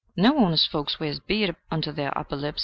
[0.17, 2.59] "No honest folks wears beard onto their upper lips.